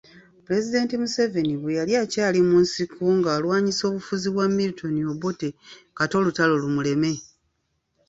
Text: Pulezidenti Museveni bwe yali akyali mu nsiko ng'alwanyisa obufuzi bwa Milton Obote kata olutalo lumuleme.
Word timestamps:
Pulezidenti 0.45 0.93
Museveni 1.01 1.53
bwe 1.61 1.77
yali 1.79 1.93
akyali 2.03 2.39
mu 2.49 2.57
nsiko 2.65 3.01
ng'alwanyisa 3.17 3.83
obufuzi 3.89 4.27
bwa 4.33 4.45
Milton 4.57 4.95
Obote 5.13 5.49
kata 5.97 6.13
olutalo 6.21 6.53
lumuleme. 6.63 7.11